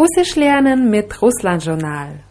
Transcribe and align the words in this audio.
Russisch 0.00 0.36
lernen 0.36 0.90
mit 0.90 1.22
Russland-Journal. 1.22 2.22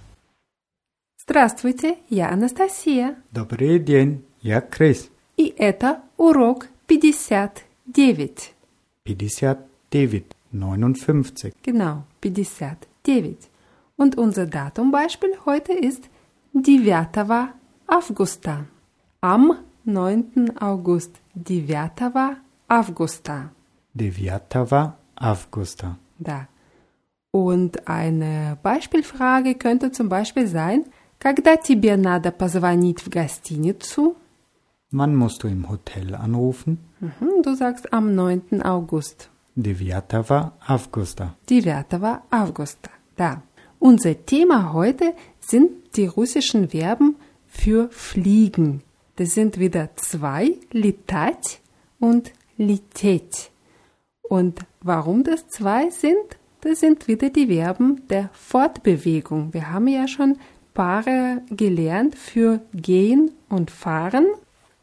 Здравствуйте, 1.17 1.97
я 2.09 2.29
Анастасия. 2.29 3.15
Добрый 3.31 3.79
день, 3.79 4.23
я 4.41 4.61
Крис. 4.61 5.09
И 5.37 5.53
это 5.57 6.01
урок 6.17 6.67
59. 6.87 8.53
59, 9.03 10.25
59. 10.51 11.53
Genau, 11.63 12.03
59. 12.21 13.49
Und 13.97 14.17
unser 14.17 14.45
Datumbeispiel 14.45 15.35
heute 15.45 15.73
ist 15.73 16.03
9 16.53 17.53
августа. 17.87 18.65
Am 19.21 19.57
9. 19.85 20.51
August. 20.59 21.15
9 21.33 22.37
августа. 22.67 23.51
9 23.93 24.93
августа. 25.15 25.97
Da. 26.19 26.47
Und 27.31 27.87
eine 27.87 28.57
Beispielfrage 28.63 29.55
könnte 29.55 29.91
zum 29.91 30.07
Beispiel 30.09 30.47
sein, 30.47 30.85
когда 31.19 31.57
тебе 31.57 31.97
надо 31.97 32.31
позвонить 32.31 33.01
в 33.01 33.09
гостиницу? 33.09 34.15
Wann 34.91 35.15
musst 35.15 35.43
du 35.43 35.47
im 35.47 35.67
Hotel 35.69 36.15
anrufen? 36.15 36.77
Mhm, 36.99 37.41
du 37.43 37.55
sagst 37.55 37.91
am 37.91 38.15
9. 38.15 38.61
August. 38.61 39.29
9 39.55 40.51
августа. 40.67 41.35
9 41.49 42.21
августа. 42.29 42.89
Da. 43.17 43.41
Unser 43.79 44.25
Thema 44.25 44.73
heute 44.73 45.13
sind 45.39 45.97
die 45.97 46.07
russischen 46.07 46.69
Verben 46.69 47.15
für 47.47 47.89
fliegen. 47.91 48.81
Das 49.17 49.33
sind 49.33 49.59
wieder 49.59 49.89
zwei, 49.95 50.57
летать 50.71 51.61
und 51.99 52.31
лететь. 52.57 53.51
Und 54.23 54.59
warum 54.81 55.23
das 55.23 55.47
zwei 55.47 55.89
sind? 55.89 56.37
Das 56.62 56.80
sind 56.80 57.08
wieder 57.08 57.30
die 57.30 57.46
Verben 57.46 58.02
der 58.08 58.28
Fortbewegung. 58.32 59.54
Wir 59.54 59.70
haben 59.70 59.88
ja 59.88 60.06
schon 60.06 60.36
Paare 60.74 61.42
gelernt 61.50 62.14
für 62.14 62.60
gehen 62.74 63.30
und 63.48 63.70
fahren. 63.70 64.26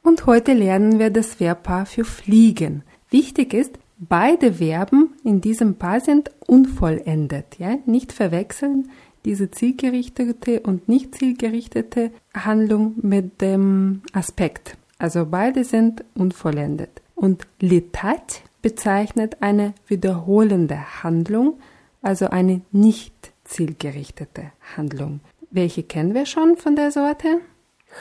Und 0.02 0.26
heute 0.26 0.54
lernen 0.54 0.98
wir 1.00 1.12
das 1.12 1.36
Verbpaar 1.36 1.86
für 1.86 2.04
fliegen. 2.04 2.84
Wichtig 3.10 3.54
ist, 3.54 3.78
beide 4.00 4.54
Verben 4.54 5.14
in 5.24 5.40
diesem 5.40 5.76
Paar 5.76 6.00
sind 6.00 6.32
unvollendet. 6.48 7.60
Ja? 7.60 7.78
Nicht 7.86 8.12
verwechseln 8.12 8.90
diese 9.26 9.52
zielgerichtete 9.52 10.62
und 10.62 10.88
nicht 10.88 11.14
zielgerichtete 11.16 12.12
Handlung 12.34 12.96
mit 13.02 13.42
dem 13.42 14.02
Aspekt. 14.14 14.78
Also 15.00 15.26
beide 15.30 15.64
sind 15.64 16.04
unvollendet. 16.16 17.02
Und 17.14 17.46
litat 17.60 18.42
bezeichnet 18.62 19.38
eine 19.42 19.74
wiederholende 19.88 21.04
Handlung, 21.04 21.60
also 22.03 22.27
eine 22.27 22.63
nicht 22.73 23.33
zielgerichtete 23.45 24.53
Handlung. 24.77 25.21
Welche 25.51 25.83
kennen 25.83 26.15
wir 26.15 26.27
schon 26.27 26.57
von 26.57 26.77
der 26.77 26.91
Sorte? 26.91 27.41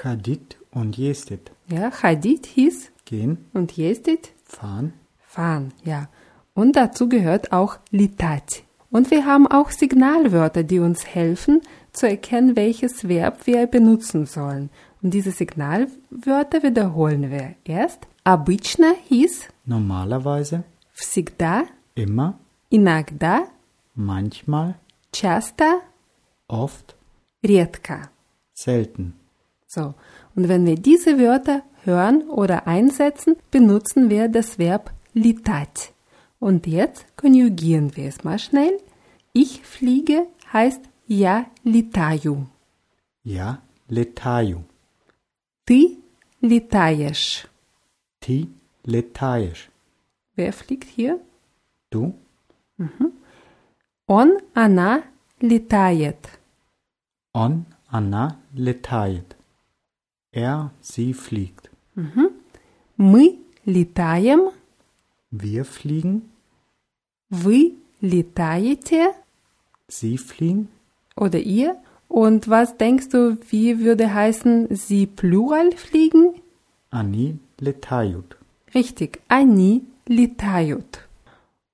Chadit 0.02 0.58
und 0.72 0.98
Jestit. 0.98 1.52
Ja, 1.68 1.92
Hadid 1.92 2.46
hieß 2.46 2.92
Gehen, 3.06 3.46
und 3.54 3.76
Jestit 3.76 4.32
fahren, 4.46 4.94
fahren, 5.20 5.74
ja. 5.84 6.08
Und 6.54 6.76
dazu 6.76 7.10
gehört 7.10 7.52
auch 7.52 7.78
litat. 7.92 8.64
Und 8.90 9.10
wir 9.12 9.26
haben 9.26 9.48
auch 9.48 9.72
Signalwörter, 9.72 10.64
die 10.64 10.80
uns 10.80 11.06
helfen 11.06 11.62
zu 11.94 12.08
erkennen, 12.08 12.56
welches 12.56 13.08
Verb 13.08 13.48
wir 13.48 13.68
benutzen 13.68 14.26
sollen. 14.26 14.70
Und 15.02 15.14
diese 15.14 15.32
Signalwörter 15.32 16.64
wiederholen 16.64 17.32
wir. 17.32 17.56
Erst 17.64 18.08
обычно 18.24 18.94
hieß 19.08 19.48
normalerweise, 19.66 20.64
всегда, 20.94 21.64
immer, 21.96 22.38
иногда, 22.70 23.44
manchmal, 23.96 24.76
часто, 25.12 25.82
oft, 26.48 26.96
редко. 27.44 28.10
selten. 28.54 29.14
So. 29.68 29.96
Und 30.36 30.48
wenn 30.50 30.66
wir 30.66 30.76
diese 30.76 31.20
Wörter 31.20 31.64
hören 31.84 32.30
oder 32.30 32.68
einsetzen, 32.68 33.36
benutzen 33.52 34.10
wir 34.10 34.28
das 34.28 34.60
Verb 34.60 34.92
летать. 35.14 35.94
Und 36.40 36.68
jetzt 36.68 37.06
konjugieren 37.18 37.96
wir 37.96 38.08
es 38.08 38.24
mal 38.24 38.40
schnell. 38.40 38.80
Ich 39.34 39.62
fliege 39.64 40.28
heißt 40.54 40.82
я 41.08 41.46
летаю. 41.64 42.48
Ja, 43.24 43.62
letaju. 43.90 44.64
Ты 45.66 45.98
летаешь. 46.42 47.48
Ti 48.20 48.50
letaєш. 48.86 49.70
Wer 50.36 50.54
fliegt 50.54 50.90
hier? 50.90 51.20
Du, 51.92 52.14
Он, 54.08 54.38
она 54.54 55.04
летает. 55.40 56.18
on, 57.34 57.66
Anna 57.88 58.38
letajet. 58.54 59.36
Er, 60.34 60.72
sie 60.82 61.14
fliegt. 61.14 61.70
Мы 62.98 63.38
летаем. 63.66 64.52
Wir 65.32 65.64
fliegen, 65.66 66.24
Вы 67.30 67.74
летаете. 68.02 69.14
sie 69.88 70.18
fliegen, 70.18 70.68
Oder 71.16 71.40
ihr. 71.40 71.78
Und 72.10 72.50
was 72.50 72.76
denkst 72.78 73.10
du, 73.10 73.38
wie 73.50 73.80
würde 73.80 74.14
heißen, 74.14 74.76
sie 74.76 75.06
plural 75.08 75.72
fliegen? 75.72 76.42
Ani 76.90 77.40
letayut. 77.60 78.38
Richtig, 78.74 79.22
они 79.30 79.84
летают. 80.08 81.05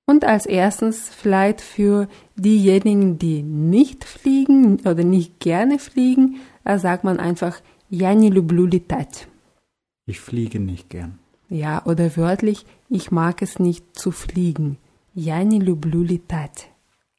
Und 0.05 0.23
als 0.23 0.45
erstens 0.45 1.09
vielleicht 1.09 1.59
für 1.61 2.07
diejenigen, 2.35 3.19
die 3.19 3.43
nicht 3.43 4.05
fliegen 4.05 4.77
oder 4.81 5.03
nicht 5.03 5.39
gerne 5.39 5.79
fliegen, 5.79 6.37
da 6.63 6.79
sagt 6.79 7.03
man 7.03 7.19
einfach 7.19 7.61
я 7.89 8.13
не 8.13 8.29
люблю 8.29 8.65
летать. 8.65 9.27
Ich 10.05 10.19
fliege 10.19 10.59
nicht 10.59 10.89
gern. 10.89 11.19
Ja, 11.49 11.85
oder 11.85 12.15
wörtlich, 12.17 12.65
ich 12.89 13.11
mag 13.11 13.41
es 13.41 13.59
nicht 13.59 13.83
zu 13.97 14.11
fliegen. 14.11 14.77
Я 15.13 15.43
не 15.43 15.59
люблю 15.59 16.03
летать. 16.03 16.69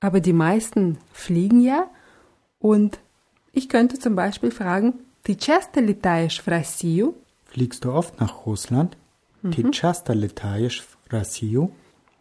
Aber 0.01 0.21
die 0.21 0.33
meisten 0.33 0.99
fliegen 1.13 1.61
ja 1.61 1.91
und 2.59 3.01
ich 3.53 3.69
könnte 3.69 3.99
zum 3.99 4.15
Beispiel 4.15 4.51
fragen, 4.51 4.95
ты 5.25 5.35
часто 5.35 5.81
летаешь 5.81 6.41
в 6.41 6.49
Россию? 6.49 7.15
Fliegst 7.45 7.85
du 7.85 7.93
oft 7.93 8.21
nach 8.21 8.47
Russland? 8.47 8.97
Ти 9.43 9.63
часто 9.71 10.15
летаєш 10.15 10.81
в 10.81 11.15
Росію? 11.15 11.71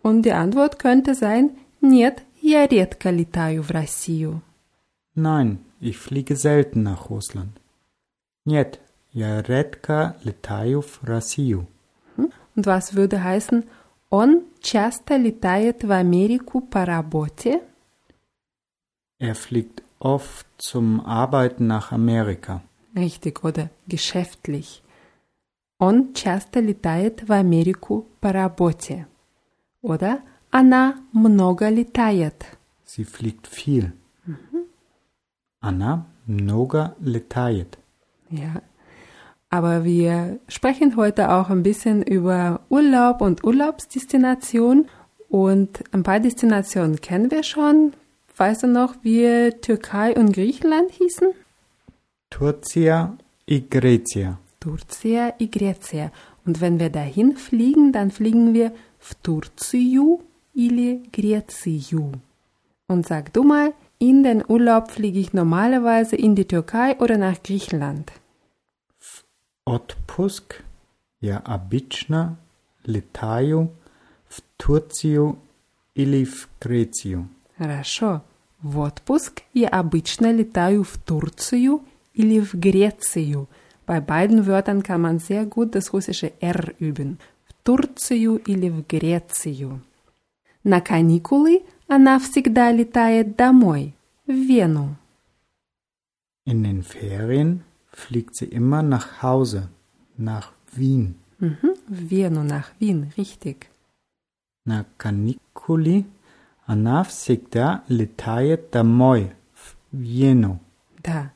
Und 0.02 0.24
die 0.24 0.32
Antwort 0.32 0.80
könnte 0.80 1.16
sein, 1.16 1.52
нет, 1.82 2.24
я 2.42 2.66
редко 2.66 3.10
летаю 3.10 3.64
в 3.64 3.72
Россию. 3.72 4.42
Nein, 5.16 5.60
ich 5.80 5.98
fliege 5.98 6.36
selten 6.36 6.84
nach 6.84 7.10
Russland. 7.10 7.52
Нет, 8.46 8.80
я 9.12 9.42
редко 9.42 10.16
летаю 10.24 10.82
в 10.82 11.04
Россию. 11.04 11.68
Und 12.56 12.66
was 12.66 12.96
würde 12.96 13.24
heißen, 13.24 13.64
он 14.10 14.44
часто 14.62 15.18
летает 15.18 15.84
в 15.84 15.92
Америку 15.92 16.62
по 16.62 16.86
работе? 16.86 17.62
Er 19.20 19.36
fliegt 19.36 19.84
oft 20.00 20.46
zum 20.58 21.02
Arbeiten 21.06 21.68
nach 21.68 21.92
Amerika. 21.92 22.62
Richtig, 22.96 23.44
oder 23.44 23.70
geschäftlich. 23.88 24.82
Он 25.80 26.14
часто 26.14 26.60
летает 26.60 27.28
в 27.28 27.32
Америку 27.32 28.06
по 28.20 28.32
работе. 28.32 29.08
Oder 29.82 30.22
она 30.52 30.96
много 31.14 31.70
летает. 31.70 32.46
Sie 32.86 33.04
fliegt 33.04 33.48
viel. 33.48 33.94
Anna 35.60 36.06
mnoga 36.26 36.96
letajet. 37.02 37.78
Ja. 38.30 38.62
Aber 39.50 39.84
wir 39.86 40.40
sprechen 40.48 40.98
heute 40.98 41.32
auch 41.32 41.50
ein 41.50 41.64
bisschen 41.64 42.04
über 42.04 42.62
Urlaub 42.70 43.22
und 43.22 43.44
Urlaubsdestination. 43.44 44.88
Und 45.30 45.84
ein 45.92 46.04
paar 46.04 46.20
Destinationen 46.20 47.02
kennen 47.02 47.32
wir 47.32 47.44
schon. 47.44 47.94
Weißt 48.36 48.64
du 48.64 48.68
noch, 48.68 48.96
wie 49.02 49.52
Türkei 49.62 50.16
und 50.16 50.34
Griechenland 50.34 50.92
hießen? 50.92 51.30
Turcia 52.30 53.18
и 53.46 53.62
Grecia. 53.70 54.38
Turcia 54.60 55.34
и 55.40 55.50
Grecia. 55.50 56.12
Und 56.46 56.62
wenn 56.62 56.80
wir 56.80 56.90
dahin 56.90 57.36
fliegen, 57.36 57.92
dann 57.92 58.12
fliegen 58.12 58.54
wir 58.54 58.72
в 59.02 59.16
Turciu 59.16 60.22
или 60.54 61.04
Грецию. 61.12 62.20
Und 62.88 63.06
sag 63.06 63.34
du 63.34 63.44
mal, 63.44 63.74
in 64.00 64.24
den 64.24 64.44
Urlaub 64.48 64.92
fliege 64.92 65.20
ich 65.20 65.34
normalerweise 65.34 66.16
in 66.16 66.36
die 66.36 66.48
Türkei 66.48 66.98
oder 67.00 67.18
nach 67.18 67.42
Griechenland? 67.44 68.12
Отпуск 69.66 70.64
я 71.20 71.40
обычно 71.40 72.38
летаю 72.86 73.70
в 74.30 74.42
Турцию 74.56 75.38
или 75.96 76.24
в 76.24 76.48
Грецию. 76.62 77.28
Хорошо. 77.58 78.22
В 78.62 78.80
отпуск 78.80 79.44
я 79.54 79.68
обычно 79.68 80.32
летаю 80.32 80.84
в 80.84 80.98
Турцию 80.98 81.82
или 82.14 82.40
в 82.40 82.54
Грецию. 82.54 83.48
Bei 83.86 84.00
beiden 84.00 84.46
Wörtern 84.46 84.84
kann 84.84 85.02
man 85.02 85.20
sehr 85.20 85.46
gut 85.46 85.76
das 85.76 85.94
russische 85.94 86.32
R 86.40 86.74
üben. 86.80 87.20
В 87.62 87.62
Турцию 87.64 88.38
или 88.38 88.70
в 88.70 88.86
Грецию. 88.88 89.82
На 90.64 90.82
каникулы 90.82 91.64
она 91.88 92.20
всегда 92.20 92.72
летает 92.72 93.36
домой, 93.36 93.94
в 94.26 94.32
Вену. 94.32 94.98
In 96.46 96.64
den 96.64 96.84
Ferien 96.84 97.64
fliegt 97.92 98.36
sie 98.36 98.46
immer 98.46 98.82
nach 98.82 99.22
Hause, 99.22 99.70
nach 100.18 100.52
Wien. 100.72 101.16
Mhm, 101.40 101.76
в 101.88 102.10
Вену, 102.10 102.44
nach 102.44 102.70
Wien, 102.80 103.12
richtig. 103.18 103.70
На 104.66 104.86
каникули 104.98 106.06
она 106.66 107.04
всегда 107.06 107.84
летает 107.88 108.72
домой, 108.72 109.32
в 109.54 109.76
Вену. 109.92 110.60
Da. 111.02 111.32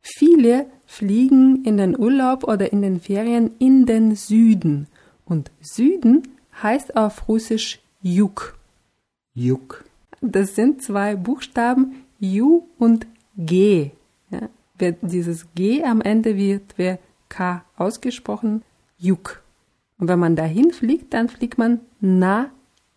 Viele 0.00 0.66
fliegen 0.86 1.64
in 1.64 1.76
den 1.76 1.96
Urlaub 1.96 2.42
oder 2.42 2.72
in 2.72 2.82
den 2.82 3.00
Ferien 3.00 3.52
in 3.58 3.86
den 3.86 4.16
Süden. 4.16 4.88
Und 5.24 5.50
Süden 5.60 6.22
heißt 6.62 6.96
auf 6.96 7.28
Russisch 7.28 7.80
Juk. 8.02 8.58
Juk. 9.34 9.84
Das 10.20 10.54
sind 10.54 10.82
zwei 10.82 11.16
Buchstaben 11.16 12.04
Ju 12.18 12.64
und 12.78 13.06
G. 13.36 13.92
Ja, 14.30 14.48
wird 14.76 14.98
dieses 15.02 15.46
G 15.54 15.84
am 15.84 16.00
Ende 16.00 16.36
wird 16.36 16.76
wie 16.76 16.96
K 17.28 17.64
ausgesprochen, 17.76 18.62
Juk. 18.98 19.42
Und 19.98 20.08
wenn 20.08 20.18
man 20.18 20.36
dahin 20.36 20.72
fliegt, 20.72 21.12
dann 21.12 21.28
fliegt 21.28 21.58
man 21.58 21.80
на 22.00 22.50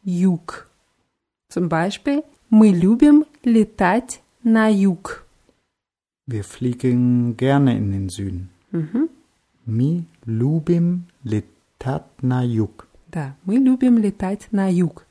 юг. 0.03 0.69
Zum 1.49 1.67
Beispiel, 1.67 2.23
мы 2.49 2.69
любим 2.69 3.25
летать 3.43 4.21
на 4.43 4.69
юг. 4.69 5.25
Wir 6.27 6.43
fliegen 6.43 7.35
gerne 7.35 7.75
in 7.75 7.91
den 7.91 8.09
Süden. 8.09 8.49
Mhm. 8.71 9.09
Mi 9.65 10.05
lubim 10.25 11.07
letat 11.81 12.05
na 12.21 12.43
juk. 12.43 12.87
Da, 13.09 13.33
мы 13.45 13.55
любим 13.57 13.97
летать 13.97 14.47
на 14.51 14.71
юг. 14.71 15.05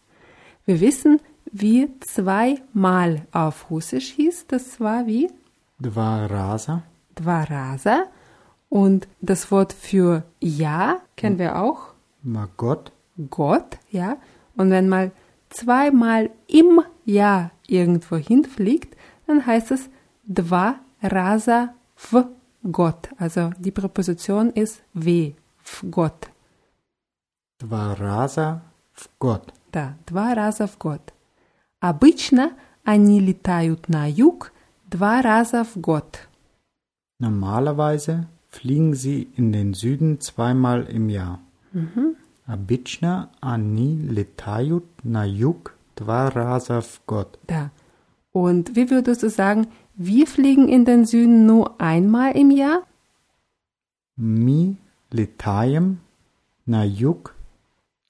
Wir 0.66 0.80
wissen, 0.80 1.20
wie 1.52 1.88
zweimal 2.00 3.26
auf 3.32 3.70
Russisch 3.70 4.12
hieß. 4.12 4.46
Das 4.48 4.80
war 4.80 5.06
wie 5.06 5.30
Dva 5.78 6.26
raza. 6.26 6.82
два 7.14 7.44
раза. 7.44 8.06
Und 8.68 9.08
das 9.20 9.50
Wort 9.50 9.72
für 9.72 10.22
Ja 10.40 11.00
kennen 11.16 11.38
wir 11.38 11.60
auch. 11.60 11.94
Ma 12.22 12.48
Gott. 12.56 12.92
Gott, 13.30 13.78
ja. 13.90 14.16
Und 14.56 14.70
wenn 14.70 14.88
mal 14.88 15.10
zweimal 15.50 16.30
im 16.46 16.80
Jahr 17.04 17.50
irgendwo 17.66 18.16
hinfliegt, 18.16 18.96
dann 19.26 19.44
heißt 19.44 19.72
es 19.72 19.90
два 20.24 20.76
раза 21.02 21.74
в 21.96 22.26
год. 22.62 23.08
Also 23.18 23.50
die 23.58 23.72
Präposition 23.72 24.50
ist 24.50 24.82
w, 24.94 25.34
в 25.62 25.90
год. 25.90 26.30
Dva 27.64 27.94
raza 27.94 28.62
в 28.92 29.08
Gott. 29.18 29.52
Да, 29.72 29.96
два 30.06 30.34
раза 30.34 30.66
в 30.66 30.78
год. 30.78 31.12
Обычно 31.80 32.52
они 32.84 33.20
летают 33.20 33.88
на 33.88 34.06
юг 34.10 34.52
два 34.90 35.22
раза 35.22 35.64
в 35.64 35.76
год. 35.76 36.28
Normalerweise 37.20 38.26
fliegen 38.48 38.94
sie 38.94 39.28
in 39.36 39.52
den 39.52 39.74
Süden 39.74 40.20
zweimal 40.20 40.84
im 40.84 41.08
Jahr. 41.08 41.38
Обычно 42.46 43.30
они 43.40 43.96
летают 43.96 44.86
на 45.04 45.24
юг 45.24 45.74
два 45.96 46.30
раза 46.30 46.80
в 46.80 47.00
год. 47.06 47.38
Da. 47.46 47.70
Und 48.32 48.74
wie 48.76 48.90
würdest 48.90 49.22
du 49.22 49.28
sagen, 49.28 49.66
wir 49.94 50.26
fliegen 50.26 50.68
in 50.68 50.84
den 50.84 51.04
Süden 51.04 51.46
nur 51.46 51.80
einmal 51.80 52.32
im 52.36 52.50
Jahr? 52.50 52.82
Мы 54.16 54.76
летаем 55.10 56.00
на 56.66 56.84
юг 56.84 57.33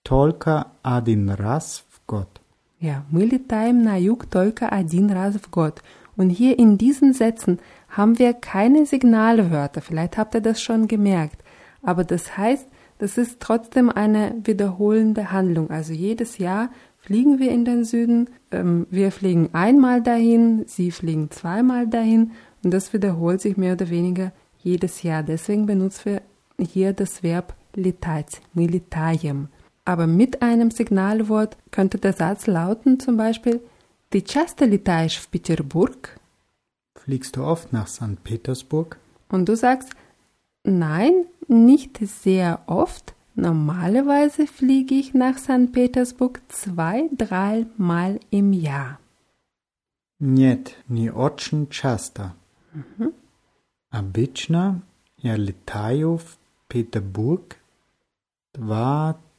только 0.04 0.66
один 0.82 1.30
раз 1.30 1.84
в 1.88 2.00
год. 2.06 2.40
Ja, 2.80 3.04
мы 3.10 3.24
летаем 3.24 3.82
на 3.82 3.96
юг 4.00 4.26
только 4.26 4.68
один 4.68 5.10
раз 5.10 5.34
в 5.34 5.50
год. 5.50 5.82
Und 6.16 6.30
hier 6.30 6.58
in 6.58 6.78
diesen 6.78 7.12
Sätzen 7.12 7.58
haben 7.88 8.18
wir 8.18 8.32
keine 8.32 8.86
Signalwörter. 8.86 9.80
Vielleicht 9.80 10.16
habt 10.18 10.34
ihr 10.34 10.40
das 10.40 10.62
schon 10.62 10.86
gemerkt. 10.86 11.42
Aber 11.82 12.04
das 12.04 12.36
heißt, 12.36 12.66
das 12.98 13.18
ist 13.18 13.40
trotzdem 13.40 13.88
eine 13.90 14.34
wiederholende 14.44 15.30
Handlung. 15.30 15.70
Also 15.70 15.92
jedes 15.92 16.38
Jahr 16.38 16.70
fliegen 16.98 17.38
wir 17.38 17.50
in 17.50 17.64
den 17.64 17.84
Süden. 17.84 18.30
Ähm, 18.50 18.86
wir 18.90 19.12
fliegen 19.12 19.50
einmal 19.52 20.02
dahin, 20.02 20.64
sie 20.66 20.90
fliegen 20.90 21.30
zweimal 21.30 21.86
dahin. 21.86 22.32
Und 22.62 22.72
das 22.72 22.92
wiederholt 22.92 23.40
sich 23.40 23.56
mehr 23.56 23.74
oder 23.74 23.88
weniger 23.88 24.32
jedes 24.58 25.02
Jahr. 25.02 25.22
Deswegen 25.22 25.66
benutzen 25.66 26.04
wir 26.04 26.22
hier 26.58 26.92
das 26.92 27.22
Verb 27.22 27.54
летать, 27.74 28.42
мы 28.52 28.66
летаем. 28.66 29.48
Aber 29.84 30.06
mit 30.06 30.42
einem 30.42 30.70
Signalwort 30.70 31.56
könnte 31.70 31.98
der 31.98 32.12
Satz 32.12 32.46
lauten 32.46 33.00
zum 33.00 33.16
Beispiel 33.16 33.60
Ты 34.10 34.22
часто 34.22 34.64
летаешь 34.64 35.18
в 35.18 35.28
Петербург? 35.28 36.18
Fliegst 36.96 37.36
du 37.36 37.44
oft 37.44 37.72
nach 37.72 37.86
St. 37.86 38.22
Petersburg? 38.24 38.98
Und 39.28 39.48
du 39.48 39.56
sagst 39.56 39.90
Nein, 40.64 41.26
nicht 41.48 41.98
sehr 41.98 42.60
oft. 42.66 43.14
Normalerweise 43.34 44.46
fliege 44.46 44.94
ich 44.94 45.14
nach 45.14 45.38
St. 45.38 45.72
Petersburg 45.72 46.42
zwei, 46.48 47.08
dreimal 47.16 48.20
im 48.30 48.52
Jahr. 48.52 48.98
Нет, 50.18 50.74
не 50.86 51.10
очень 51.10 51.70
часто. 51.70 52.34
Обычно 53.90 54.82
я 55.16 55.36
летаю 55.36 56.18
в 56.18 56.36
Петербург 56.68 57.56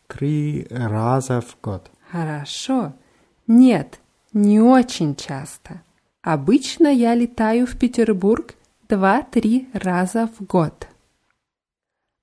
два-три 0.09 0.67
раза 0.71 1.41
в 1.41 1.57
год. 1.63 1.91
Хорошо. 2.11 2.93
Нет, 3.47 4.01
не 4.33 4.61
очень 4.61 5.17
часто. 5.17 5.83
Обычно 6.23 6.89
я 6.89 7.15
летаю 7.15 7.67
в 7.67 7.77
Петербург 7.77 8.55
два-три 8.89 9.69
раза 9.73 10.29
в 10.39 10.45
год. 10.45 10.89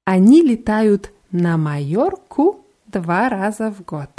Они 0.05 0.41
летают 0.41 1.11
на 1.31 1.57
Майорку 1.57 2.65
два 2.87 3.29
раза 3.29 3.71
в 3.71 3.83
год. 3.85 4.09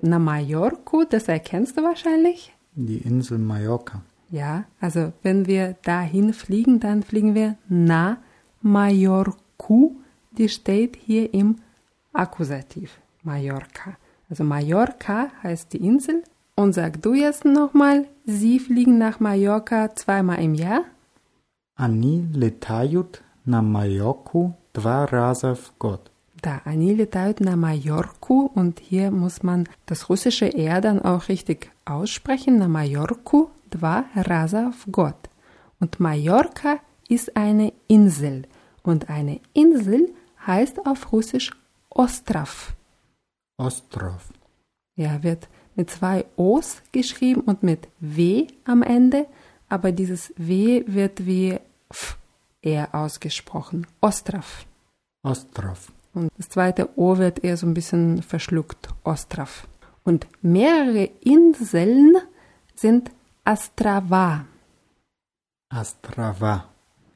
Na 0.00 0.20
Majorku, 0.20 1.04
das 1.04 1.26
erkennst 1.26 1.76
du 1.76 1.82
wahrscheinlich. 1.82 2.54
Die 2.76 2.98
Insel 2.98 3.38
Mallorca. 3.38 4.02
Ja, 4.30 4.64
also 4.80 5.12
wenn 5.24 5.46
wir 5.48 5.74
dahin 5.82 6.32
fliegen, 6.32 6.78
dann 6.78 7.02
fliegen 7.02 7.34
wir 7.34 7.56
na 7.68 8.18
Majorku. 8.62 9.96
Die 10.30 10.48
steht 10.48 10.94
hier 10.94 11.34
im 11.34 11.56
Akkusativ. 12.12 12.90
Mallorca. 13.27 13.97
Also 14.29 14.43
Mallorca 14.43 15.29
heißt 15.43 15.73
die 15.73 15.85
Insel. 15.85 16.23
Und 16.55 16.73
sag 16.73 17.01
du 17.01 17.13
jetzt 17.13 17.45
nochmal, 17.45 18.07
Sie 18.25 18.59
fliegen 18.59 18.97
nach 18.97 19.19
Mallorca 19.19 19.95
zweimal 19.95 20.39
im 20.39 20.53
Jahr? 20.53 20.83
Они 21.75 22.27
летают 22.33 23.23
на 23.45 23.61
Майорку 23.61 24.55
два 24.73 25.05
раза 25.07 25.55
в 25.55 25.73
год. 25.79 26.11
Da, 26.41 26.61
они 26.65 26.93
летают 26.93 27.39
на 27.39 27.55
Majorku 27.55 28.49
und 28.53 28.79
hier 28.81 29.11
muss 29.11 29.43
man 29.43 29.67
das 29.85 30.09
russische 30.09 30.53
R 30.53 30.81
dann 30.81 31.01
auch 31.01 31.29
richtig 31.29 31.71
aussprechen. 31.85 32.57
Na 32.57 32.67
Majorku, 32.67 33.47
два 33.71 34.05
раза 34.13 34.73
в 34.77 34.91
год. 34.91 35.15
Und 35.79 35.99
Mallorca 35.99 36.79
ist 37.07 37.37
eine 37.37 37.73
Insel. 37.87 38.43
Und 38.83 39.09
eine 39.09 39.39
Insel 39.53 40.13
heißt 40.45 40.85
auf 40.85 41.11
Russisch 41.13 41.51
Ostrov. 41.89 42.73
Ostrov. 43.58 44.32
Ja, 44.96 45.22
wird 45.22 45.48
mit 45.74 45.90
zwei 45.90 46.24
O's 46.36 46.82
geschrieben 46.92 47.42
und 47.42 47.62
mit 47.62 47.88
W 48.00 48.46
am 48.64 48.82
Ende, 48.82 49.26
aber 49.68 49.92
dieses 49.92 50.32
W 50.36 50.84
wird 50.86 51.26
wie 51.26 51.58
F 51.90 52.18
eher 52.62 52.94
ausgesprochen. 52.94 53.86
Ostrov. 54.00 54.66
Ostrov. 55.22 55.92
Und 56.14 56.30
das 56.36 56.48
zweite 56.48 56.88
O 56.98 57.18
wird 57.18 57.44
eher 57.44 57.56
so 57.56 57.66
ein 57.66 57.74
bisschen 57.74 58.22
verschluckt. 58.22 58.88
Ostrov. 59.04 59.68
Und 60.04 60.26
mehrere 60.42 61.10
Inseln 61.20 62.16
sind 62.74 63.10
Astrava. 63.44 64.46
Astrava. 65.68 66.68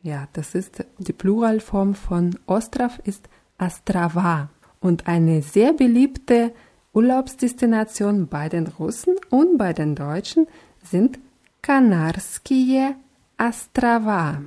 Ja, 0.02 0.28
das 0.32 0.54
ist 0.54 0.84
die 0.98 1.12
Pluralform 1.12 1.94
von 1.94 2.38
Ostrov 2.46 2.98
ist 3.04 3.28
Astrava. 3.58 4.50
Und 4.82 5.06
eine 5.06 5.42
sehr 5.42 5.72
beliebte 5.72 6.52
Urlaubsdestination 6.92 8.26
bei 8.26 8.48
den 8.48 8.66
Russen 8.66 9.14
und 9.30 9.56
bei 9.56 9.72
den 9.72 9.94
Deutschen 9.94 10.48
sind 10.82 11.18
Kanarskije 11.62 12.96
Astrava. 13.36 14.42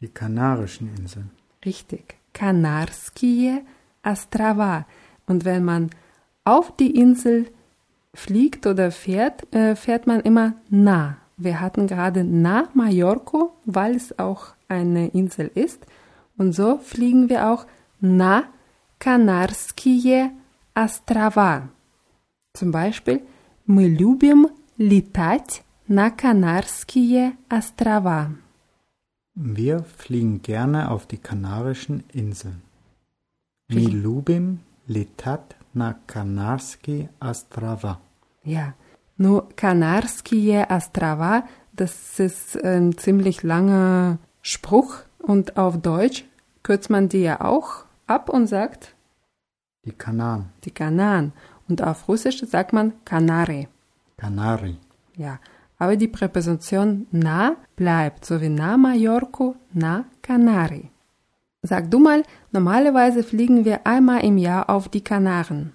Die 0.00 0.08
Kanarischen 0.08 0.90
Inseln. 0.98 1.30
Richtig. 1.64 2.16
Kanarskije 2.32 3.62
Astrava. 4.02 4.84
Und 5.26 5.44
wenn 5.44 5.64
man 5.64 5.90
auf 6.44 6.74
die 6.76 6.90
Insel 6.90 7.46
fliegt 8.12 8.66
oder 8.66 8.90
fährt, 8.90 9.54
äh, 9.54 9.76
fährt 9.76 10.08
man 10.08 10.20
immer 10.20 10.54
nah. 10.68 11.16
Wir 11.36 11.60
hatten 11.60 11.86
gerade 11.86 12.24
na 12.24 12.68
Mallorca, 12.74 13.50
weil 13.64 13.94
es 13.94 14.18
auch 14.18 14.54
eine 14.68 15.08
Insel 15.08 15.50
ist. 15.54 15.86
Und 16.36 16.52
so 16.52 16.78
fliegen 16.78 17.28
wir 17.28 17.48
auch 17.48 17.66
na 18.00 18.44
Kanarskije 19.03 20.31
Astrava. 20.73 21.69
Zum 22.53 22.71
Beispiel, 22.71 23.21
Мы 23.71 23.87
любим 23.87 24.47
летать 24.79 25.61
на 25.87 26.09
Канарские 26.09 27.33
острова. 27.49 28.31
Wir 29.35 29.83
fliegen 29.83 30.41
gerne 30.41 30.89
auf 30.89 31.05
die 31.05 31.19
Kanarischen 31.19 32.03
Inseln. 32.11 32.63
Mi 33.67 33.85
lubim 33.85 34.61
letat 34.87 35.55
na 35.75 35.93
Kanarski 36.07 37.09
Ostrava. 37.19 37.99
Ja, 38.43 38.73
nur 39.17 39.49
Kanarskije 39.55 40.65
Ostrava, 40.71 41.43
das 41.73 42.19
ist 42.19 42.57
ein 42.63 42.97
ziemlich 42.97 43.43
langer 43.43 44.17
Spruch 44.41 44.95
und 45.19 45.57
auf 45.57 45.79
Deutsch 45.79 46.25
kürzt 46.63 46.89
man 46.89 47.07
die 47.07 47.21
ja 47.21 47.41
auch 47.41 47.85
ab 48.07 48.29
und 48.29 48.47
sagt 48.47 48.92
Die 49.85 49.91
Kanaren. 49.91 50.49
die 50.65 50.71
Kanaren. 50.71 51.33
Und 51.67 51.81
auf 51.81 52.07
Russisch 52.07 52.39
sagt 52.45 52.73
man 52.73 52.93
Kanare. 53.05 53.67
Kanari. 54.17 54.77
Ja, 55.15 55.39
aber 55.77 55.95
die 55.95 56.07
Präposition 56.07 57.07
na 57.11 57.55
bleibt, 57.75 58.25
so 58.25 58.41
wie 58.41 58.49
na 58.49 58.77
Mallorca, 58.77 59.53
na 59.73 60.05
Canari. 60.21 60.89
Sag 61.61 61.91
du 61.91 61.99
mal, 61.99 62.23
normalerweise 62.51 63.23
fliegen 63.23 63.65
wir 63.65 63.85
einmal 63.85 64.23
im 64.23 64.37
Jahr 64.37 64.69
auf 64.69 64.89
die 64.89 65.03
Kanaren. 65.03 65.73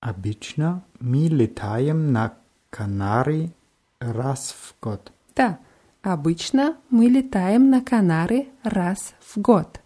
Обычно 0.00 0.82
ми 1.00 1.28
летаем 1.28 2.12
на 2.12 2.32
Канари 2.70 3.52
раз 4.00 4.52
в 4.52 4.74
год. 4.80 5.12
Да, 5.36 5.58
обычно 6.02 6.76
мы 6.90 7.06
летаем 7.06 7.70
на 7.70 7.80
Канары 7.82 8.48
раз 8.64 9.14
в 9.20 9.38
gott. 9.38 9.78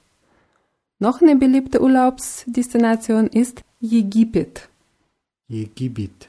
Noch 1.01 1.21
eine 1.21 1.37
beliebte 1.37 1.83
Urlaubsdestination 1.83 3.27
ist 3.27 3.63
Jegipet. 3.81 4.69
Jegibit. 5.49 6.29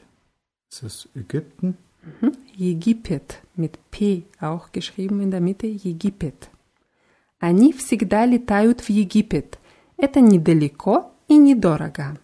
Ist 0.70 0.84
das 0.84 1.10
Ägypten? 1.16 1.78
Mhm. 2.22 2.34
Египет 2.56 3.42
mit 3.56 3.78
P 3.92 4.24
auch 4.42 4.72
geschrieben 4.72 5.22
in 5.22 5.32
der 5.32 5.42
Mitte 5.42 5.68
Египет. 5.68 6.50
Они 7.40 7.72
всегда 7.72 8.26
летают 8.26 8.82
в 8.82 8.90
Египет. 8.90 9.60
Это 9.98 10.22
недалеко 10.22 11.12
и 11.28 11.38
недорого. 11.38 12.18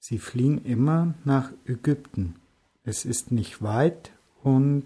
Sie 0.00 0.18
fliegen 0.18 0.58
immer 0.64 1.14
nach 1.24 1.52
Ägypten. 1.66 2.36
Es 2.84 3.04
ist 3.04 3.30
nicht 3.30 3.62
weit 3.62 4.12
und 4.42 4.84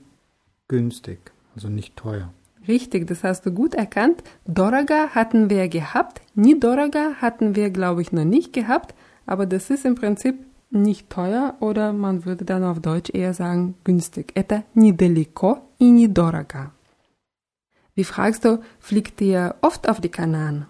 günstig, 0.68 1.32
also 1.54 1.68
nicht 1.68 1.96
teuer. 1.96 2.32
Richtig, 2.66 3.06
das 3.06 3.22
hast 3.24 3.44
du 3.44 3.50
gut 3.52 3.74
erkannt. 3.74 4.22
Doroga 4.46 5.10
hatten 5.14 5.50
wir 5.50 5.68
gehabt, 5.68 6.22
Недорого 6.34 7.14
hatten 7.20 7.56
wir, 7.56 7.70
glaube 7.70 8.02
ich, 8.02 8.10
noch 8.12 8.24
nicht 8.24 8.52
gehabt, 8.52 8.94
aber 9.26 9.44
das 9.46 9.70
ist 9.70 9.84
im 9.84 9.94
Prinzip 9.94 10.36
nicht 10.70 11.10
teuer 11.10 11.56
oder 11.60 11.92
man 11.92 12.24
würde 12.24 12.44
dann 12.44 12.64
auf 12.64 12.80
Deutsch 12.80 13.10
eher 13.14 13.34
sagen 13.34 13.74
günstig. 13.84 14.32
Это 14.34 14.64
недалеко 14.74 15.62
и 15.78 15.90
недорого. 15.90 16.72
Wie 17.94 18.04
fragst 18.04 18.44
du, 18.44 18.60
fliegt 18.80 19.20
ihr 19.20 19.54
oft 19.60 19.88
auf 19.88 20.00
die 20.00 20.08
Kanaren? 20.08 20.66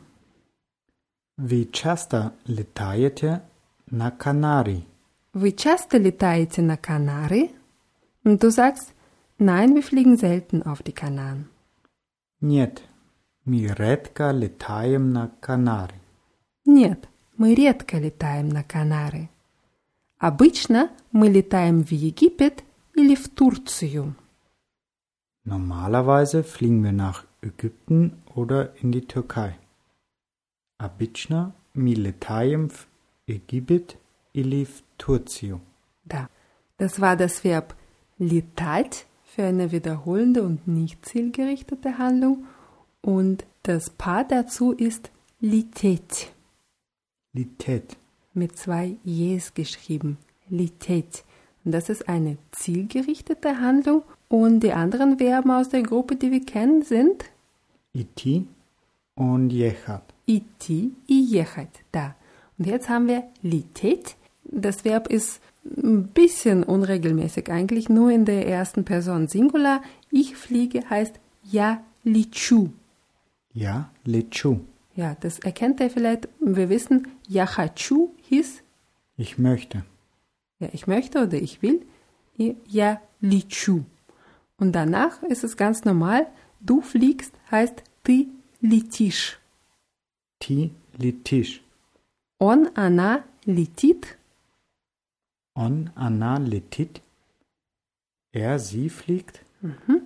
Ви 1.37 1.65
часто 1.65 2.31
летаєте 2.47 3.41
на 3.91 4.11
Канарі? 4.11 4.83
Вы 5.35 5.53
часто 5.53 5.99
летаете 5.99 6.63
на 6.63 6.77
Канары? 6.77 7.49
Und 8.25 8.43
du 8.43 8.51
sagst, 8.51 8.93
nein, 9.39 9.75
wir 9.75 9.83
fliegen 9.83 10.17
selten 10.17 10.63
auf 10.63 10.83
die 10.83 10.93
Kanaren. 10.93 11.49
Нет, 12.41 12.83
ми 13.45 13.75
редко 13.75 14.33
летаем 14.33 15.13
на 15.13 15.29
Канарі. 15.41 15.95
Нет, 16.67 17.09
мы 17.39 17.55
редко 17.55 17.99
летаем 17.99 18.49
на 18.49 18.63
Канары. 18.63 19.29
Обычно 20.19 20.91
мы 21.13 21.29
летаем 21.29 21.85
в 21.85 21.93
Египет 21.93 22.65
или 22.95 23.15
в 23.15 23.29
Турцию. 23.29 24.15
Normalerweise 25.45 26.43
fliegen 26.43 26.83
wir 26.83 26.93
nach 26.93 27.25
Ägypten 27.43 28.23
oder 28.35 28.75
in 28.81 28.93
die 28.93 29.07
Türkei. 29.07 29.55
Обычно 30.79 31.53
ми 31.75 31.95
летаем 31.95 32.69
в 32.69 32.87
Египет 33.27 33.97
или 34.33 34.65
в 34.65 34.83
Турцию. 34.97 35.61
Da. 36.05 36.29
Das 36.79 37.01
war 37.01 37.17
das 37.17 37.45
Verb 37.45 37.75
летать 38.19 39.07
für 39.36 39.44
eine 39.44 39.72
wiederholende 39.72 40.44
und 40.44 40.68
nicht 40.68 41.06
zielgerichtete 41.06 41.98
Handlung 41.98 42.46
und 43.02 43.46
das 43.64 43.90
Paar 43.90 44.24
dazu 44.24 44.72
ist 44.72 45.12
Litet. 45.40 46.32
Litet. 47.34 47.96
Mit 48.34 48.58
zwei 48.58 48.98
Jes 49.04 49.54
geschrieben. 49.54 50.18
Litet. 50.50 51.24
Und 51.64 51.72
das 51.74 51.90
ist 51.90 52.10
eine 52.10 52.38
zielgerichtete 52.52 53.60
Handlung 53.60 54.04
und 54.28 54.62
die 54.62 54.74
anderen 54.74 55.18
Verben 55.18 55.52
aus 55.52 55.70
der 55.70 55.84
Gruppe, 55.84 56.16
die 56.16 56.32
wir 56.32 56.46
kennen, 56.46 56.82
sind 56.82 57.26
Iti 57.94 58.48
und 59.16 59.52
Jechat. 59.52 60.04
Iti 60.26 60.92
i 61.08 61.22
Jechat. 61.22 61.70
Da. 61.92 62.16
Und 62.58 62.68
jetzt 62.68 62.90
haben 62.90 63.08
wir 63.08 63.24
Litet 63.42 64.16
Das 64.49 64.85
Verb 64.85 65.09
ist 65.09 65.41
ein 65.65 66.09
bisschen 66.09 66.63
unregelmäßig, 66.63 67.51
eigentlich 67.51 67.89
nur 67.89 68.11
in 68.11 68.25
der 68.25 68.47
ersten 68.47 68.85
Person 68.85 69.29
Singular. 69.29 69.83
Ich 70.11 70.37
fliege 70.37 70.89
heißt 70.91 71.19
я 71.43 71.83
лечу. 72.05 72.71
Ja, 73.53 73.91
лечу. 74.05 74.61
Ja, 74.95 75.17
das 75.21 75.39
erkennt 75.39 75.81
ihr 75.81 75.91
vielleicht. 75.91 76.29
Wir 76.41 76.69
wissen, 76.69 77.09
я 77.29 77.47
хочу 77.47 78.15
hieß, 78.29 78.63
Ich 79.17 79.39
möchte. 79.39 79.85
ja, 80.61 80.69
ich 80.73 80.87
möchte 80.87 81.23
oder 81.23 81.39
ich 81.39 81.63
will. 81.63 81.81
Я 82.67 83.01
лечу. 83.21 83.85
Und 84.59 84.73
danach 84.73 85.23
ist 85.23 85.45
es 85.45 85.57
ganz 85.57 85.85
normal, 85.85 86.27
du 86.61 86.81
fliegst 86.81 87.33
heißt 87.51 87.83
ты 88.03 88.27
летишь. 88.61 89.39
Ti 90.41 90.71
litisch. 90.99 91.63
Он, 92.39 92.69
она 92.75 93.25
летит. 93.47 94.17
on 95.60 95.90
analytit. 95.96 97.02
Er, 98.32 98.60
sie 98.60 98.90
fliegt. 98.90 99.44
Mhm. 99.62 99.98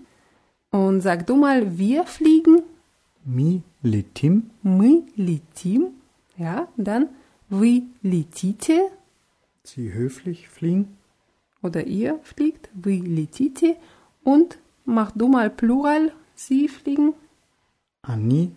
Und 0.71 1.01
sag 1.01 1.27
du 1.27 1.35
mal, 1.35 1.77
wir 1.77 2.05
fliegen. 2.05 2.63
Mi 3.23 3.61
litim. 3.83 4.49
Mi 4.63 5.03
litim. 5.15 5.83
Ja, 6.37 6.67
dann 6.77 7.09
vi 7.49 7.83
litite. 8.01 8.89
Sie 9.63 9.93
höflich 9.93 10.49
fliegen. 10.49 10.97
Oder 11.61 11.85
ihr 11.85 12.19
fliegt, 12.23 12.69
vi 12.73 12.99
litite. 12.99 13.77
Und 14.23 14.57
mach 14.85 15.11
du 15.11 15.27
mal 15.27 15.49
Plural, 15.49 16.11
sie 16.35 16.67
fliegen. 16.67 17.13
Ani 18.01 18.51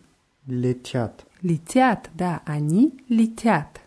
letiat. 0.46 1.26
Letiat, 1.42 2.10
da, 2.16 2.40
ani 2.44 2.92
letiat. 3.08 3.80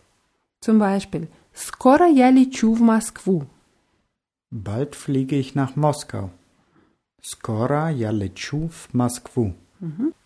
Zum 0.62 0.80
Beispiel, 0.80 1.28
скоро 1.59 2.07
я 2.07 2.31
лечу 2.31 2.75
в 2.75 2.81
Москву. 2.81 3.47
Bald 4.51 4.95
fliege 4.95 5.37
ich 5.37 5.55
nach 5.55 5.75
Moskau. 5.75 6.31
Skora 7.21 7.91
ja 7.91 8.11
lechu 8.11 8.69
w 8.69 8.89
Moskwu. 8.93 9.53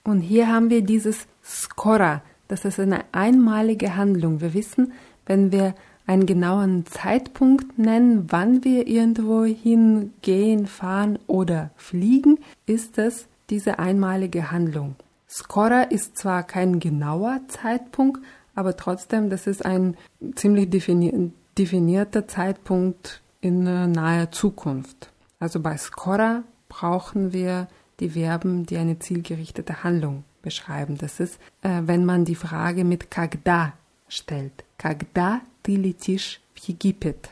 Und 0.04 0.20
hier 0.20 0.48
haben 0.48 0.68
wir 0.68 0.82
dieses 0.82 1.26
skora. 1.42 2.22
Das 2.48 2.64
ist 2.64 2.78
eine 2.78 3.04
einmalige 3.12 3.96
Handlung. 3.96 4.40
Wir 4.40 4.52
wissen, 4.52 4.92
wenn 5.26 5.50
wir 5.50 5.74
einen 6.06 6.26
genauen 6.26 6.86
Zeitpunkt 6.86 7.78
nennen, 7.78 8.26
wann 8.30 8.64
wir 8.64 8.86
irgendwo 8.86 9.44
hingehen, 9.44 10.66
fahren 10.66 11.18
oder 11.26 11.70
fliegen, 11.76 12.38
ist 12.66 12.98
es 12.98 13.28
diese 13.50 13.78
einmalige 13.78 14.50
Handlung. 14.50 14.96
Skora 15.28 15.82
ist 15.82 16.18
zwar 16.18 16.42
kein 16.42 16.80
genauer 16.80 17.40
Zeitpunkt, 17.48 18.20
aber 18.54 18.76
trotzdem, 18.76 19.30
das 19.30 19.46
ist 19.46 19.64
ein 19.64 19.96
ziemlich 20.34 20.70
defini 20.70 21.32
definierter 21.56 22.28
Zeitpunkt 22.28 23.20
in 23.40 23.66
äh, 23.66 23.86
naher 23.86 24.30
Zukunft. 24.30 25.12
Also 25.40 25.60
bei 25.60 25.76
Skora 25.76 26.44
brauchen 26.68 27.32
wir 27.32 27.68
die 28.00 28.10
Verben, 28.10 28.64
die 28.66 28.76
eine 28.76 28.98
zielgerichtete 28.98 29.82
Handlung 29.82 30.24
beschreiben. 30.42 30.98
Das 30.98 31.20
ist, 31.20 31.38
äh, 31.62 31.82
wenn 31.84 32.04
man 32.04 32.24
die 32.24 32.36
Frage 32.36 32.84
mit 32.84 33.10
Kagda 33.10 33.72
stellt. 34.08 34.64
Kagda 34.78 35.40
ты 35.62 35.74
летишь 35.76 36.40
в 36.54 36.68
Египет? 36.68 37.30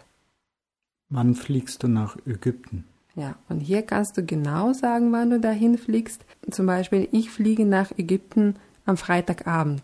Wann 1.08 1.34
fliegst 1.34 1.82
du 1.82 1.88
nach 1.88 2.16
Ägypten? 2.26 2.84
Ja, 3.14 3.36
und 3.48 3.60
hier 3.60 3.82
kannst 3.82 4.18
du 4.18 4.24
genau 4.24 4.72
sagen, 4.72 5.10
wann 5.12 5.30
du 5.30 5.40
dahin 5.40 5.78
fliegst. 5.78 6.24
Zum 6.50 6.66
Beispiel, 6.66 7.08
ich 7.12 7.30
fliege 7.30 7.64
nach 7.64 7.92
Ägypten 7.96 8.56
am 8.84 8.96
Freitagabend. 8.96 9.82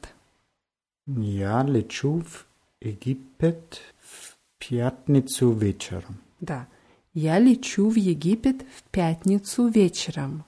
Ja 1.07 1.63
lechu 1.63 2.23
w 2.23 2.45
Египет 2.81 3.81
w 3.99 4.37
пятницу 4.59 5.53
вечером. 5.53 6.17
Да. 6.41 6.67
Я 7.15 7.39
лечу 7.39 7.91
в 7.91 7.97
Египет 7.97 8.63
в 8.75 8.83
пятницу 8.91 9.69
вечером. 9.69 10.45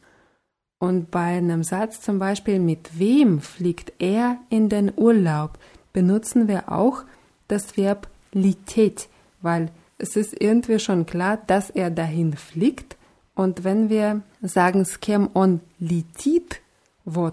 Und 0.78 1.10
bei 1.10 1.38
einem 1.38 1.62
Satz 1.62 2.00
zum 2.00 2.18
Beispiel, 2.18 2.58
mit 2.58 2.98
wem 2.98 3.40
fliegt 3.40 3.92
er 3.98 4.38
in 4.50 4.68
den 4.68 4.92
Urlaub, 4.96 5.58
benutzen 5.92 6.48
wir 6.48 6.72
auch 6.72 7.04
das 7.48 7.76
Verb 7.76 8.08
litet, 8.32 9.08
weil 9.40 9.70
es 9.98 10.16
ist 10.16 10.40
irgendwie 10.40 10.78
schon 10.78 11.06
klar, 11.06 11.38
dass 11.46 11.70
er 11.70 11.90
dahin 11.90 12.34
fliegt. 12.34 12.96
Und 13.34 13.64
wenn 13.64 13.90
wir 13.90 14.22
sagen 14.42 14.84
Skem 14.84 15.28
on 15.34 15.60
litit 15.78 16.60
в 17.04 17.32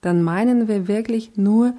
dann 0.00 0.22
meinen 0.22 0.68
wir 0.68 0.88
wirklich 0.88 1.36
nur 1.36 1.74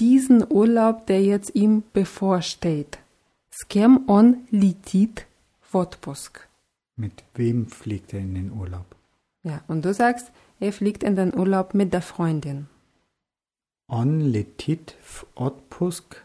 diesen 0.00 0.44
Urlaub, 0.48 1.06
der 1.06 1.22
jetzt 1.22 1.54
ihm 1.54 1.82
bevorsteht. 1.92 2.98
Skem 3.50 4.00
on 4.08 4.46
litit 4.50 5.26
в 5.60 5.86
Mit 6.96 7.24
wem 7.34 7.66
fliegt 7.68 8.12
er 8.14 8.20
in 8.20 8.34
den 8.34 8.52
Urlaub? 8.52 8.86
Ja, 9.42 9.62
und 9.68 9.84
du 9.84 9.92
sagst, 9.92 10.32
er 10.60 10.72
fliegt 10.72 11.02
in 11.02 11.16
den 11.16 11.34
Urlaub 11.34 11.74
mit 11.74 11.92
der 11.92 12.02
Freundin. 12.02 12.66
On 13.88 14.20
letit 14.20 14.96
v 15.00 15.26
отпуск 15.34 16.16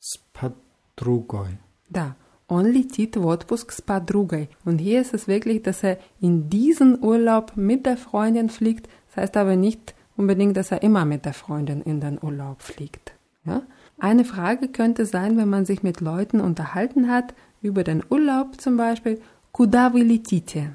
с 0.00 0.18
подругой. 0.32 1.58
Da, 1.90 2.16
on 2.48 2.64
letit 2.72 3.16
в 3.16 3.26
отпуск 3.26 3.72
с 3.72 3.82
подругой. 3.82 4.48
Und 4.64 4.78
hier 4.78 5.00
ist 5.00 5.12
es 5.12 5.28
wirklich, 5.28 5.62
dass 5.62 5.82
er 5.82 5.98
in 6.20 6.48
diesen 6.48 7.02
Urlaub 7.02 7.56
mit 7.56 7.84
der 7.84 7.96
Freundin 7.96 8.48
fliegt. 8.48 8.88
Das 9.08 9.16
heißt 9.16 9.36
aber 9.36 9.56
nicht 9.56 9.94
unbedingt, 10.16 10.56
dass 10.56 10.70
er 10.70 10.82
immer 10.82 11.04
mit 11.04 11.24
der 11.24 11.34
Freundin 11.34 11.82
in 11.82 12.00
den 12.00 12.18
Urlaub 12.22 12.62
fliegt. 12.62 13.12
Ja? 13.46 13.62
Eine 13.98 14.24
Frage 14.24 14.68
könnte 14.68 15.06
sein, 15.06 15.36
wenn 15.36 15.48
man 15.48 15.64
sich 15.64 15.82
mit 15.82 16.00
Leuten 16.00 16.40
unterhalten 16.40 17.10
hat, 17.10 17.34
über 17.60 17.84
den 17.84 18.02
Urlaub 18.08 18.60
zum 18.60 18.76
Beispiel, 18.76 19.20
Куда 19.52 19.90
вы 19.90 20.00
летите? 20.02 20.74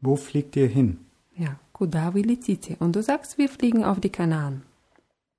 Wo 0.00 0.16
fliegt 0.16 0.56
ihr 0.56 0.68
hin? 0.68 0.96
Ja, 1.36 1.58
куда 1.72 2.10
вы 2.10 2.22
летите? 2.22 2.78
Und 2.80 2.96
du 2.96 3.02
sagst, 3.02 3.36
wir 3.36 3.50
fliegen 3.50 3.84
auf 3.84 4.00
die 4.00 4.08
Kanaren. 4.08 4.62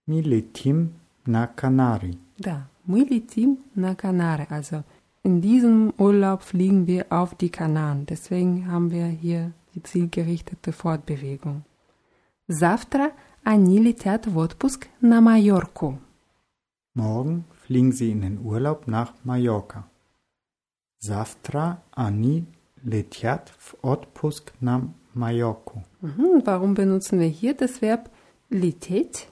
Мы 0.05 0.21
летим 0.21 0.93
на 1.25 1.47
Канари. 1.47 2.19
Da, 2.37 2.67
мы 2.85 2.99
летим 2.99 3.57
на 3.73 3.95
Канары. 3.95 4.45
Also 4.51 4.83
in 5.23 5.41
diesem 5.41 5.91
Urlaub 5.97 6.43
fliegen 6.43 6.85
wir 6.85 7.07
auf 7.09 7.33
die 7.33 7.49
Kanaren. 7.49 8.05
Deswegen 8.05 8.71
haben 8.71 8.91
wir 8.91 9.07
hier 9.07 9.53
die 9.73 9.81
zielgerichtete 9.81 10.71
Fortbewegung. 10.71 11.63
Завтра 12.47 13.11
они 13.43 13.79
летят 13.79 14.27
в 14.27 14.37
отпуск 14.37 14.87
на 15.01 15.19
Майорку. 15.19 15.97
Morgen 16.95 17.45
fliegen 17.65 17.91
sie 17.91 18.11
in 18.11 18.21
den 18.21 18.39
Urlaub 18.43 18.87
nach 18.87 19.13
Mallorca. 19.23 19.87
Завтра 20.99 21.81
они 21.91 22.45
летят 22.83 23.51
в 23.57 23.75
отпуск 23.81 24.53
на 24.59 24.93
Майорку. 25.13 25.83
Mhm, 26.01 26.41
warum 26.45 26.73
benutzen 26.73 27.19
wir 27.19 27.27
hier 27.27 27.55
das 27.55 27.81
Verb 27.81 28.09
лететь? 28.49 29.29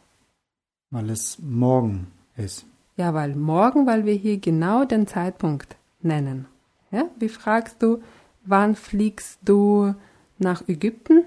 Weil 0.91 1.09
es 1.09 1.37
morgen 1.39 2.07
ist. 2.35 2.65
Ja, 2.97 3.13
weil 3.13 3.35
morgen, 3.35 3.85
weil 3.85 4.05
wir 4.05 4.15
hier 4.15 4.39
genau 4.39 4.85
den 4.85 5.07
Zeitpunkt 5.07 5.75
nennen. 6.01 6.47
Ja, 6.91 7.03
wie 7.19 7.29
fragst 7.29 7.81
du, 7.83 8.01
wann 8.45 8.75
fliegst 8.75 9.39
du 9.43 9.93
nach 10.37 10.67
Ägypten? 10.67 11.25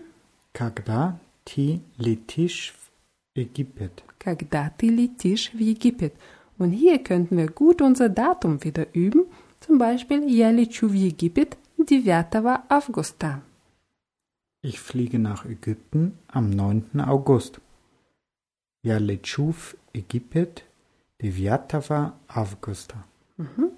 Когда 0.52 1.18
ты 1.44 1.80
летишь 1.96 2.74
в 2.74 3.38
Египет? 3.38 4.02
Когда 4.26 4.72
ты 4.76 4.88
летишь 4.88 5.52
в 5.52 5.58
Египет? 5.58 6.14
Und 6.58 6.72
hier 6.72 6.98
könnten 7.02 7.36
wir 7.36 7.48
gut 7.48 7.82
unser 7.82 8.08
Datum 8.08 8.62
wieder 8.62 8.86
üben. 8.94 9.22
Zum 9.60 9.78
Beispiel, 9.78 10.28
я 10.28 10.50
лечу 10.50 10.88
в 10.88 10.94
Египет 10.94 11.56
9 11.76 12.62
августа. 12.68 13.42
Ich 14.62 14.78
fliege 14.78 15.18
nach 15.18 15.44
Ägypten 15.44 16.18
am 16.28 16.50
9. 16.50 17.00
August. 17.00 17.60
Я 18.84 18.98
лечу 18.98 19.52
в 19.52 19.76
Египет 19.92 20.64
9 21.18 22.12
августа. 22.28 23.04
Mhm. 23.36 23.70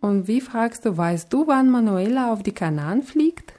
Und 0.00 0.28
wie 0.28 0.40
fragst 0.40 0.84
du, 0.84 0.96
weißt 0.96 1.32
du, 1.32 1.46
wann 1.46 1.70
Manuela 1.70 2.32
auf 2.32 2.42
die 2.42 2.52
Kanaren 2.52 3.02
fliegt? 3.02 3.54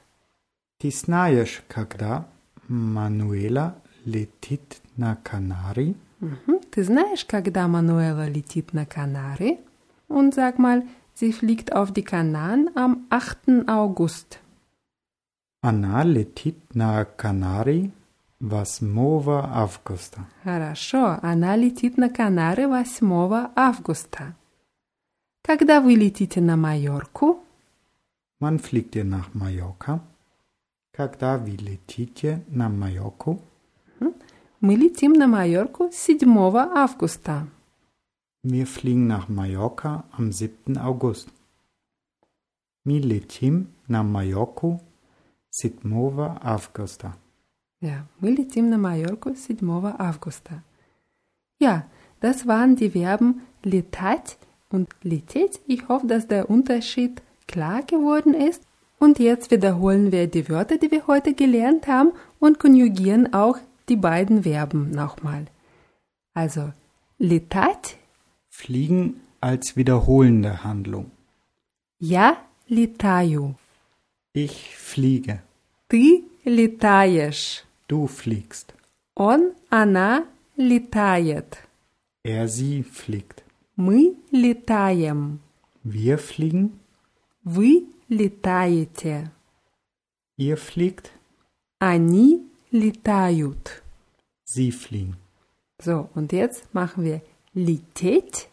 Ты 0.79 0.91
знаешь, 0.91 1.63
когда 1.69 2.27
Manuela 2.67 3.75
летит 4.05 4.81
на 4.97 5.15
Канари? 5.15 5.95
Mhm. 6.20 6.60
Ты 6.70 6.84
знаешь, 6.84 7.24
когда 7.24 7.66
Manuela 7.66 8.28
летит 8.28 8.72
на 8.72 8.84
Канары? 8.86 9.58
Und 10.08 10.34
sag 10.34 10.58
mal, 10.58 10.82
sie 11.14 11.32
fliegt 11.32 11.72
auf 11.72 11.92
die 11.92 12.04
Kanaren 12.04 12.70
am 12.76 13.06
8. 13.10 13.68
August. 13.68 14.38
Она 15.62 16.04
летит 16.04 16.74
на 16.74 17.04
Канари 17.04 17.92
8 18.40 18.82
августа. 19.28 20.26
Хорошо, 20.44 21.18
она 21.22 21.56
летит 21.56 21.98
на 21.98 22.08
Канары 22.08 22.66
8 22.66 23.50
августа. 23.54 24.34
Когда 25.42 25.80
вы 25.80 25.94
летите 25.94 26.40
на 26.40 26.56
Майорку? 26.56 27.40
Wann 28.40 28.58
fliegt 28.58 28.96
ihr 28.96 29.04
nach 29.04 29.34
Mallorca? 29.34 30.00
Когда 30.92 31.36
вы 31.36 31.50
летите 31.50 32.42
на 32.48 32.68
Майорку? 32.68 33.40
Мы 34.61 34.75
летим 34.75 35.13
на 35.13 35.27
Майорку 35.27 35.89
7 35.91 36.27
августа. 36.73 37.47
Wir 38.43 38.65
fliegen 38.65 39.07
nach 39.07 39.27
Mallorca 39.27 40.05
am 40.17 40.31
7. 40.31 40.77
August. 40.77 41.29
Мы 42.83 42.99
летим 42.99 43.67
на 43.87 44.03
Майорку 44.03 44.81
7 45.49 46.39
августа. 46.41 47.15
Ja, 47.81 48.05
мы 48.19 48.31
летим 48.31 48.69
на 48.69 48.77
Майорку 48.77 49.35
7 49.35 49.95
августа. 49.97 50.63
Ja, 51.59 51.85
das 52.21 52.45
waren 52.47 52.75
die 52.75 52.91
Verben 52.91 53.41
летать 53.63 54.37
und 54.69 54.89
лететь. 55.03 55.59
Ich 55.67 55.87
hoffe, 55.87 56.07
dass 56.07 56.27
der 56.27 56.49
Unterschied 56.49 57.21
klar 57.47 57.83
geworden 57.83 58.33
ist. 58.33 58.63
Und 58.99 59.19
jetzt 59.19 59.51
wiederholen 59.51 60.11
wir 60.11 60.27
die 60.27 60.47
Wörter, 60.49 60.77
die 60.77 60.91
wir 60.91 61.07
heute 61.07 61.33
gelernt 61.33 61.87
haben 61.87 62.11
und 62.39 62.59
konjugieren 62.59 63.33
auch 63.33 63.57
die 63.89 63.95
beiden 63.95 64.43
Verben 64.43 64.91
nochmal. 64.91 65.45
Also, 66.33 66.73
летать. 67.17 67.97
Fliegen 68.49 69.21
als 69.41 69.75
wiederholende 69.75 70.63
Handlung. 70.63 71.11
Я 71.99 72.37
летаю. 72.67 73.55
Ich 74.33 74.75
fliege. 74.75 75.41
Ты 75.87 76.23
летаешь. 76.43 77.63
Du 77.87 78.07
fliegst. 78.07 78.73
Он, 79.15 79.51
она 79.69 80.25
летает. 80.57 81.57
Er, 82.23 82.47
sie 82.47 82.83
fliegt. 82.83 83.43
Мы 83.75 84.15
летаем. 84.31 85.39
Wir 85.83 86.17
fliegen. 86.17 86.79
Вы 87.43 87.83
летаете. 88.09 89.31
Ihr 90.37 90.57
fliegt. 90.57 91.11
Они 91.79 92.41
летают. 92.71 93.81
Sie 94.43 94.71
fliegen. 94.71 95.17
So, 95.81 96.09
und 96.15 96.31
jetzt 96.31 96.73
machen 96.73 97.03
wir 97.03 97.21
лететь. 97.53 98.49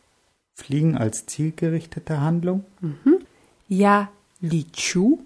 Fliegen 0.54 0.96
als 0.96 1.26
zielgerichtete 1.26 2.20
Handlung. 2.20 2.64
Mhm. 2.80 3.26
Я 3.68 4.10
лечу. 4.40 5.20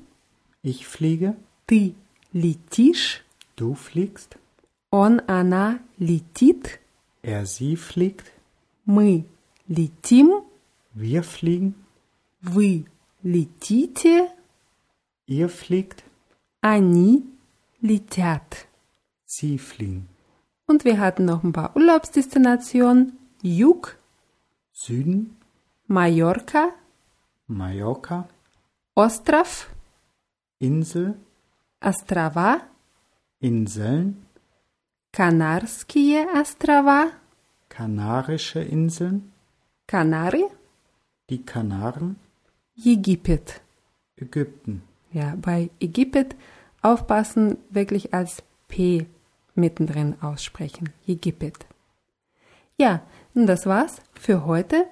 Ich 0.63 0.87
fliege. 0.87 1.35
Ты 1.67 1.95
летишь. 2.33 3.25
Du 3.57 3.75
fliegst. 3.75 4.37
Он, 4.91 5.21
она 5.27 5.81
летит. 5.99 6.79
Er, 7.23 7.45
sie 7.47 7.77
fliegt. 7.77 8.33
Мы 8.85 9.25
летим. 9.67 10.43
Wir 10.95 11.23
fliegen. 11.23 11.75
Вы 12.41 12.85
летите. 13.23 14.29
Ihr 15.27 15.49
fliegt. 15.49 16.05
Они 16.61 17.25
летят. 17.81 18.67
Siefling. 19.32 20.10
Und 20.68 20.84
wir 20.84 21.00
hatten 21.00 21.24
noch 21.24 21.42
ein 21.44 21.54
paar 21.54 21.74
Urlaubsdestinationen. 21.78 23.18
Juk. 23.42 23.98
Süden. 24.74 25.38
Mallorca. 25.88 26.72
Mallorca. 27.48 28.28
Ostrov. 28.94 29.70
Insel. 30.60 31.16
Astrava. 31.80 32.60
Inseln. 33.40 34.26
Kanarskie 35.14 36.26
Astrava. 36.36 37.12
Kanarische 37.70 38.60
Inseln. 38.60 39.32
Kanari. 39.88 40.44
Die 41.30 41.42
Kanaren. 41.46 42.18
Ägypten. 42.76 43.40
Ägypten. 44.18 44.84
Ja, 45.14 45.36
bei 45.38 45.70
Ägypten 45.80 46.34
aufpassen, 46.82 47.58
wirklich 47.70 48.14
als 48.14 48.44
P 48.68 49.06
mittendrin 49.62 50.16
aussprechen. 50.22 50.90
Jegipet. 51.06 51.66
Ja, 52.78 53.02
das 53.34 53.66
war's 53.66 54.02
für 54.14 54.46
heute. 54.46 54.86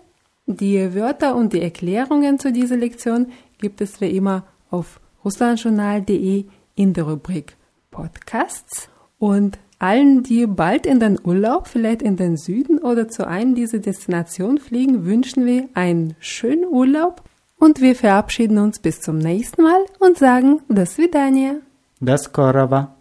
Die 0.45 0.95
Wörter 0.95 1.35
und 1.35 1.53
die 1.53 1.61
Erklärungen 1.61 2.39
zu 2.39 2.53
dieser 2.53 2.77
Lektion 2.77 3.27
gibt 3.59 3.81
es 3.81 3.99
wie 3.99 4.15
immer 4.15 4.45
auf 4.69 4.99
russlandjournal.de 5.25 6.45
in 6.75 6.93
der 6.93 7.03
Rubrik 7.03 7.57
Podcasts 7.91 8.89
und 9.17 9.59
allen, 9.79 10.23
die 10.23 10.45
bald 10.45 10.85
in 10.85 10.99
den 10.99 11.19
Urlaub, 11.23 11.67
vielleicht 11.67 12.01
in 12.01 12.17
den 12.17 12.37
Süden 12.37 12.79
oder 12.79 13.07
zu 13.07 13.27
einem 13.27 13.55
dieser 13.55 13.79
Destinationen 13.79 14.57
fliegen, 14.57 15.05
wünschen 15.05 15.45
wir 15.45 15.69
einen 15.73 16.15
schönen 16.19 16.65
Urlaub 16.65 17.23
und 17.57 17.81
wir 17.81 17.95
verabschieden 17.95 18.57
uns 18.57 18.79
bis 18.79 19.01
zum 19.01 19.17
nächsten 19.17 19.63
Mal 19.63 19.85
und 19.99 20.17
sagen, 20.17 20.61
das 20.67 20.97
Vidania. 20.97 21.55
Das 21.99 22.31
Korava. 22.31 22.95